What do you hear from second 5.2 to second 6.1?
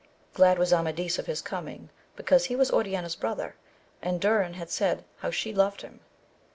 she loved him.